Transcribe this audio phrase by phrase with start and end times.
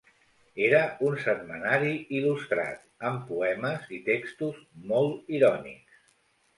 [0.67, 0.79] Era
[1.09, 1.91] un setmanari
[2.21, 2.81] il·lustrat,
[3.13, 6.05] amb poemes i textos molt irònics.